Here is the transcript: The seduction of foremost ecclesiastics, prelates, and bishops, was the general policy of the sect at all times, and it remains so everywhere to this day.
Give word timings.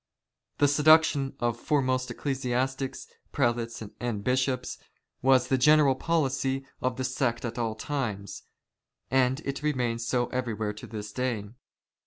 The 0.57 0.67
seduction 0.67 1.35
of 1.39 1.59
foremost 1.59 2.09
ecclesiastics, 2.09 3.05
prelates, 3.31 3.83
and 3.99 4.23
bishops, 4.23 4.79
was 5.21 5.47
the 5.47 5.59
general 5.59 5.93
policy 5.93 6.65
of 6.81 6.97
the 6.97 7.03
sect 7.03 7.45
at 7.45 7.59
all 7.59 7.75
times, 7.75 8.41
and 9.11 9.41
it 9.41 9.61
remains 9.61 10.03
so 10.07 10.25
everywhere 10.29 10.73
to 10.73 10.87
this 10.87 11.11
day. 11.13 11.51